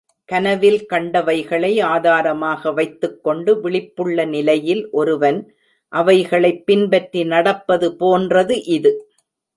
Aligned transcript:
கனவில் 0.29 0.85
கண்டவைகளை 0.89 1.81
ஆதாரமாக 1.85 2.71
வைத்துக் 2.71 3.23
கொண்டு 3.23 3.55
விழிப்புள்ள 3.61 4.27
நிலையில் 4.27 4.89
ஒருவன் 4.91 5.39
அவைகளைப் 5.93 6.65
பின்பற்றி 6.65 7.23
நடப்பது 7.25 7.95
போன்றது 7.95 8.63
இது. 8.69 8.93